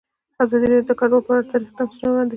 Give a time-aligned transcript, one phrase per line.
[0.43, 2.29] ازادي راډیو د کډوال په اړه تاریخي تمثیلونه وړاندې کړي.